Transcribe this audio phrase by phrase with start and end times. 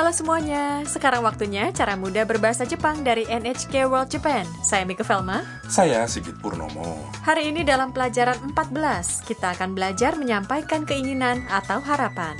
[0.00, 4.48] Halo semuanya, sekarang waktunya cara mudah berbahasa Jepang dari NHK World Japan.
[4.64, 5.44] Saya Mika Velma.
[5.68, 7.04] Saya Sigit Purnomo.
[7.20, 12.32] Hari ini dalam pelajaran 14, kita akan belajar menyampaikan keinginan atau harapan.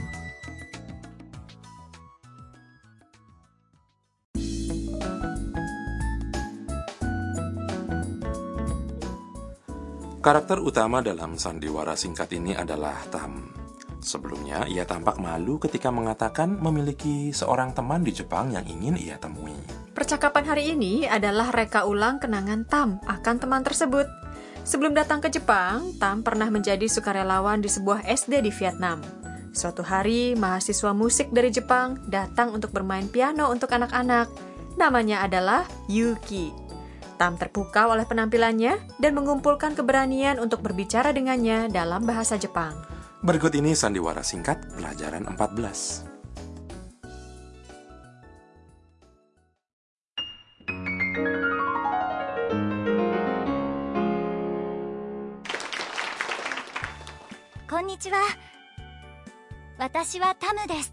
[10.24, 13.59] Karakter utama dalam sandiwara singkat ini adalah Tam.
[14.00, 19.52] Sebelumnya, ia tampak malu ketika mengatakan memiliki seorang teman di Jepang yang ingin ia temui.
[19.92, 24.08] Percakapan hari ini adalah reka ulang kenangan Tam akan teman tersebut.
[24.64, 29.04] Sebelum datang ke Jepang, Tam pernah menjadi sukarelawan di sebuah SD di Vietnam.
[29.52, 34.32] Suatu hari, mahasiswa musik dari Jepang datang untuk bermain piano untuk anak-anak.
[34.80, 36.54] Namanya adalah Yuki.
[37.20, 42.99] Tam terpukau oleh penampilannya dan mengumpulkan keberanian untuk berbicara dengannya dalam bahasa Jepang.
[43.20, 46.08] Berikut ini sandiwara singkat pelajaran 14.
[57.68, 58.24] Konnichiwa.
[59.76, 60.88] Watashi wa Tamu desu.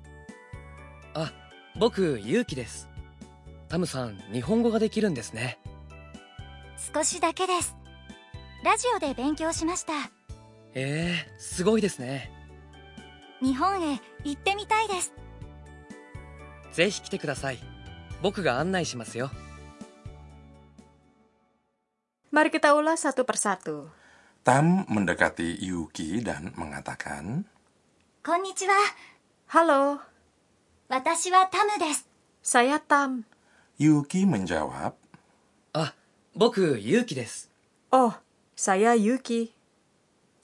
[1.16, 1.32] Ah,
[1.80, 2.92] boku Yuki desu.
[3.72, 4.16] Tamu-san,
[6.94, 7.76] 少しだけです。
[8.64, 10.17] ラジオで勉強しました。
[10.80, 12.30] ええすごいですね。
[13.42, 15.12] 日本へ行ってみたいです
[16.72, 17.58] ぜひ来てください。
[18.22, 19.32] 僕が案内しますよ。
[22.32, 23.90] Mari kita ulas satu persatu.
[24.46, 27.46] Tam mendekati Yuki dan mengatakan,
[28.24, 28.76] こんにちは
[29.50, 29.98] Halo,
[30.90, 32.08] 私はタムです
[32.44, 33.24] saya Tam.
[33.80, 34.94] Yuki menjawab,
[35.74, 35.96] あ、
[36.36, 37.50] 僕、ゆうきです。
[37.92, 38.14] Oh,
[38.56, 39.57] saya Yuki.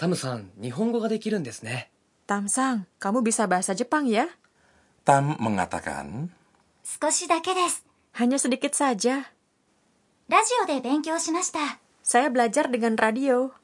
[0.03, 1.87] Tam-san, Nihongo ga dekirun desu ne.
[2.27, 4.27] Tam-san, kamu bisa bahasa Jepang ya?
[5.07, 6.27] Tam mengatakan,
[6.83, 7.87] Skoshi dake desu.
[8.19, 9.31] Hanya sedikit saja.
[10.27, 11.79] Radio de benkyou shimashita.
[12.03, 13.55] Saya belajar dengan radio.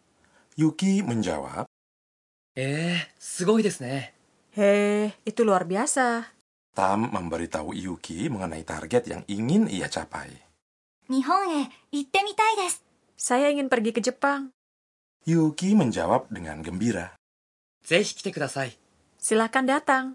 [0.56, 1.68] Yuki menjawab,
[2.56, 4.16] Eh, sugoi desu ne.
[4.56, 6.24] Heh, itu luar biasa.
[6.72, 10.32] Tam memberitahu Yuki mengenai target yang ingin ia capai.
[11.12, 11.62] Nihon e
[11.92, 12.80] itte mitai desu.
[13.20, 14.56] Saya ingin pergi ke Jepang.
[15.29, 17.17] Yuki menjawab dengan gembira.
[17.85, 18.79] ぜひ来てください。
[19.21, 20.15] Silakan datang.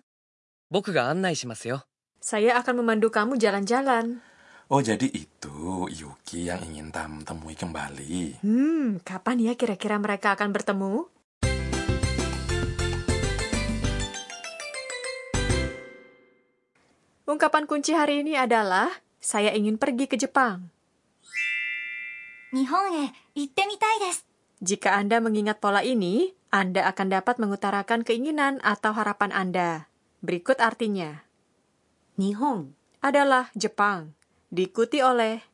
[0.69, 1.85] 僕が案内しますよ。
[2.22, 4.22] Saya akan memandu kamu jalan-jalan.
[4.69, 8.45] Oh jadi itu Yuki yang ingin Tam temui kembali.
[8.45, 11.09] Hmm, kapan ya kira-kira mereka akan bertemu?
[17.29, 18.90] Ungkapan kunci hari ini adalah
[19.22, 20.69] saya ingin pergi ke Jepang.
[22.51, 24.25] 日本へ行ってみたいです
[24.64, 29.92] Jika Anda mengingat pola ini, Anda akan dapat mengutarakan keinginan atau harapan Anda.
[30.25, 31.20] Berikut artinya.
[32.16, 32.72] Nihon
[33.04, 34.16] adalah Jepang,
[34.48, 35.44] diikuti oleh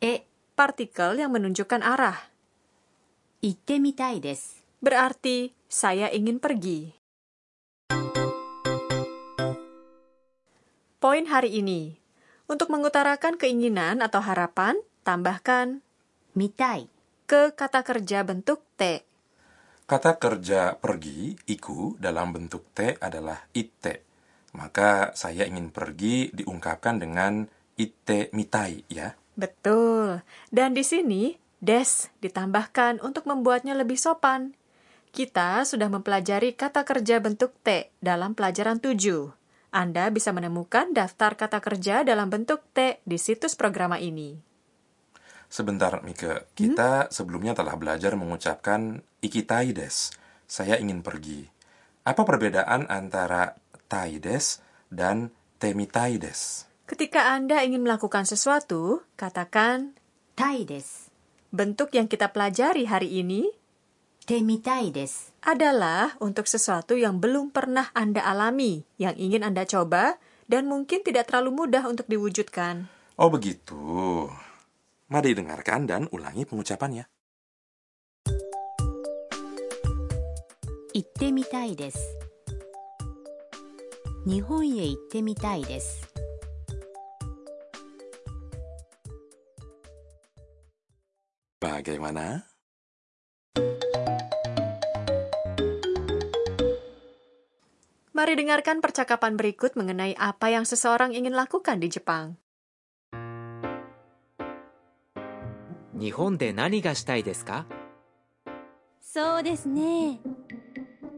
[0.00, 0.24] e
[0.56, 2.16] partikel yang menunjukkan arah.
[3.44, 4.64] Itte mitai desu.
[4.80, 6.88] Berarti saya ingin pergi.
[11.04, 12.00] Poin hari ini.
[12.48, 15.84] Untuk mengutarakan keinginan atau harapan, tambahkan
[16.32, 16.93] mitai
[17.24, 19.00] ke kata kerja bentuk T.
[19.84, 24.04] Kata kerja pergi, iku, dalam bentuk T adalah ite.
[24.56, 27.44] Maka saya ingin pergi diungkapkan dengan
[27.76, 29.12] ite mitai ya.
[29.34, 30.22] Betul.
[30.48, 34.56] Dan di sini, des ditambahkan untuk membuatnya lebih sopan.
[35.14, 38.94] Kita sudah mempelajari kata kerja bentuk T dalam pelajaran 7.
[39.74, 44.53] Anda bisa menemukan daftar kata kerja dalam bentuk T di situs programa ini.
[45.54, 46.50] Sebentar, Mika.
[46.58, 47.10] Kita hmm?
[47.14, 50.10] sebelumnya telah belajar mengucapkan ikitaides.
[50.50, 51.46] Saya ingin pergi.
[52.02, 53.54] Apa perbedaan antara
[53.86, 54.58] taides
[54.90, 55.30] dan
[55.62, 56.66] temitaides?
[56.90, 59.94] Ketika Anda ingin melakukan sesuatu, katakan
[60.34, 61.06] taides.
[61.54, 63.46] Bentuk yang kita pelajari hari ini
[64.26, 70.18] temitaides adalah untuk sesuatu yang belum pernah Anda alami, yang ingin Anda coba
[70.50, 72.90] dan mungkin tidak terlalu mudah untuk diwujudkan.
[73.14, 73.78] Oh begitu.
[75.14, 77.06] Mari dengarkan dan ulangi pengucapannya.
[80.90, 82.02] Itte mitai desu.
[84.26, 86.02] Nihon itte mitai desu.
[91.62, 92.50] Bagaimana?
[98.10, 102.34] Mari dengarkan percakapan berikut mengenai apa yang seseorang ingin lakukan di Jepang.
[106.03, 107.65] 日本で何がしたいですか
[109.01, 110.19] そうですね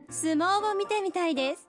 [0.10, 1.68] 相撲を見てみたいです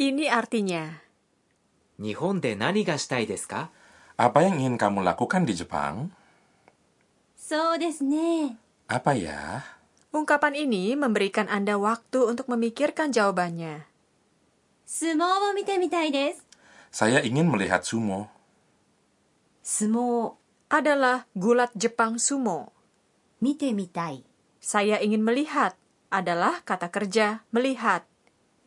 [0.00, 1.04] Ini artinya,
[2.00, 3.68] 日本で何がしたいですか
[4.16, 6.08] Apa yang ingin kamu lakukan di Jepang?
[7.36, 8.56] そうですね。
[8.88, 9.60] Apa ya?
[10.12, 13.84] ungkapan ini memberikan Anda waktu untuk memikirkan jawabannya.
[14.88, 16.44] 相撲を見てみたいです。
[16.90, 18.28] Saya ingin melihat sumo.
[19.64, 20.40] 相撲、
[20.70, 22.70] Adalah gulat Jepang sumo.
[23.42, 24.22] 見てみたい。
[24.60, 25.74] Saya ingin melihat
[26.14, 28.06] adalah kata kerja melihat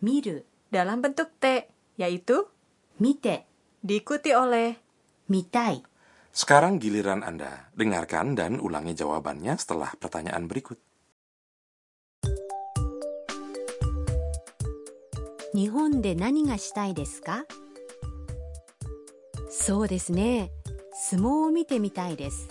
[0.04, 2.51] 見る、 dalam bentuk T, yaitu
[3.00, 3.48] 見て、
[3.88, 4.83] diikuti oleh
[5.30, 5.83] 見たい。
[6.36, 7.71] Sekarang giliran Anda.
[7.77, 10.81] Dengarkan dan ulangi jawabannya setelah pertanyaan berikut.
[15.56, 17.45] 日本で何がしたいですか
[19.50, 20.50] そうですね。
[20.98, 22.48] 相撲を見てみたいです。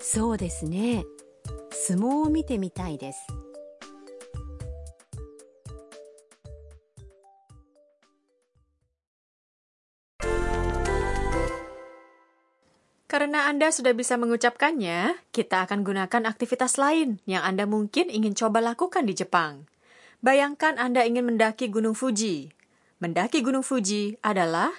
[0.00, 1.04] そうですね。
[1.70, 3.26] 相撲を見てみたいです。
[13.12, 18.64] Karena Anda sudah bisa mengucapkannya, kita akan gunakan aktivitas lain yang Anda mungkin ingin coba
[18.64, 19.68] lakukan di Jepang.
[20.24, 22.55] Bayangkan Anda ingin mendaki Gunung Fuji.
[22.97, 24.73] Mendaki Gunung Fuji adalah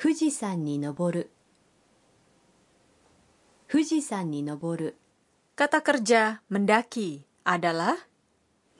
[0.00, 1.20] Fujisan ni noboru.
[3.68, 4.88] Fujisan ni noboru.
[5.52, 7.92] Kata kerja mendaki adalah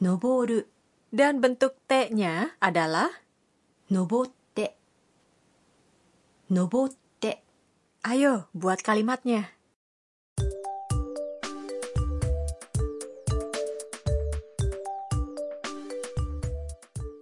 [0.01, 0.65] noboru
[1.13, 3.13] dan bentuk te-nya adalah
[3.93, 4.73] nobotte.
[6.49, 7.45] Nobotte.
[8.09, 9.53] Ayo buat kalimatnya.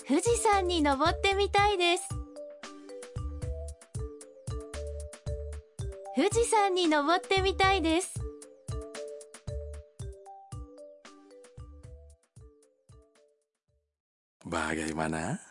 [0.09, 2.09] 富士山に登ってみたいです
[6.15, 8.25] 富士山に登ってみたいです
[14.45, 15.41] Bagaimana?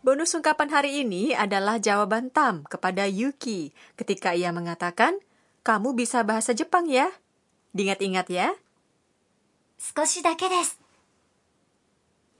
[0.00, 5.20] Bonus ungkapan hari ini adalah jawaban Tam kepada Yuki ketika ia mengatakan,
[5.60, 7.12] kamu bisa bahasa Jepang ya?
[7.76, 8.56] Diingat-ingat ya.
[9.80, 10.80] 少しだけです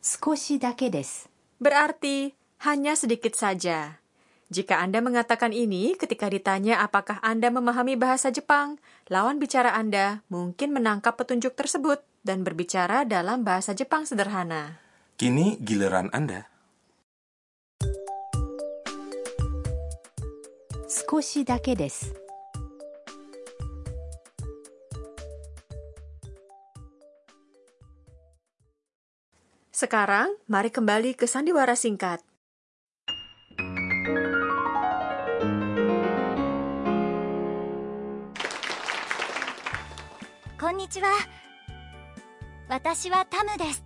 [0.06, 1.26] 少しだけです。
[1.58, 2.30] Berarti
[2.62, 3.98] hanya sedikit saja.
[4.54, 8.78] Jika Anda mengatakan ini ketika ditanya apakah Anda memahami bahasa Jepang,
[9.10, 14.78] lawan bicara Anda mungkin menangkap petunjuk tersebut dan berbicara dalam bahasa Jepang sederhana.
[15.18, 16.46] Kini giliran Anda.
[20.86, 21.58] 少しだ
[29.81, 32.21] Sekarang, mari kembali ke sandiwara singkat.
[40.61, 41.09] Konnichiwa.
[42.69, 43.81] Watashi wa Tamu desu.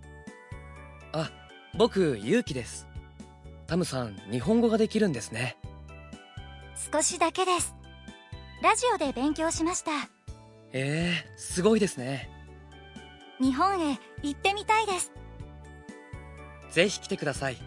[1.16, 1.32] Ah,
[1.72, 2.84] boku Yuki desu.
[3.64, 4.76] Tamu san, Nihongo ga
[6.76, 7.74] 少しだけです。
[8.60, 9.92] ラジオで勉強しました。
[10.74, 12.28] ええー、すごいですね。
[13.40, 15.10] 日本へ行ってみたいです。
[16.75, 17.57] ぜひ来てください。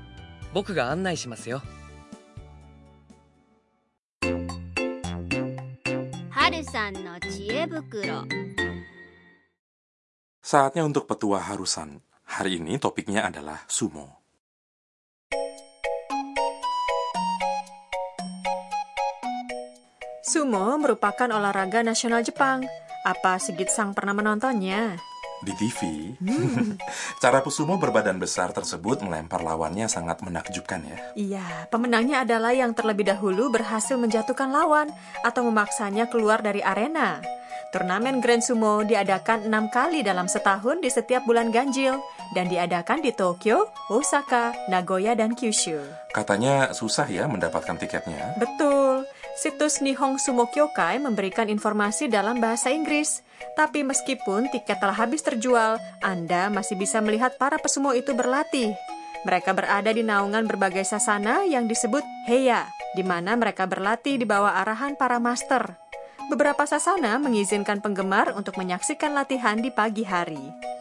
[0.52, 1.62] 僕が案内しますよ。
[6.30, 8.24] 春さんの知恵袋
[10.44, 12.04] Saatnya untuk petua harusan.
[12.28, 14.20] Hari ini topiknya adalah sumo.
[20.20, 22.64] Sumo merupakan olahraga nasional Jepang.
[23.04, 25.00] Apa Sigit Sang pernah menontonnya?
[25.39, 25.79] Di TV,
[27.23, 30.97] cara pesumo berbadan besar tersebut melempar lawannya sangat menakjubkan ya.
[31.15, 34.91] Iya, pemenangnya adalah yang terlebih dahulu berhasil menjatuhkan lawan
[35.23, 37.23] atau memaksanya keluar dari arena.
[37.69, 42.01] Turnamen Grand Sumo diadakan enam kali dalam setahun di setiap bulan ganjil
[42.33, 45.77] dan diadakan di Tokyo, Osaka, Nagoya, dan Kyushu.
[46.09, 48.33] Katanya susah ya mendapatkan tiketnya.
[48.41, 48.88] Betul,
[49.39, 53.23] situs Nihon Sumo Kyokai memberikan informasi dalam bahasa Inggris.
[53.55, 58.75] Tapi meskipun tiket telah habis terjual, Anda masih bisa melihat para pesumo itu berlatih.
[59.23, 62.67] Mereka berada di naungan berbagai sasana yang disebut Heya,
[62.99, 65.79] di mana mereka berlatih di bawah arahan para master.
[66.27, 70.77] Beberapa sasana mengizinkan penggemar untuk menyaksikan latihan di pagi hari.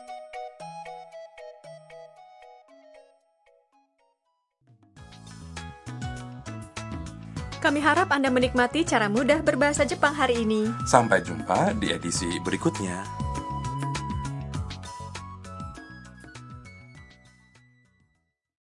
[7.69, 10.73] Kami harap Anda menikmati cara mudah berbahasa Jepang hari ini.
[10.89, 13.28] Sampai jumpa di edisi berikutnya.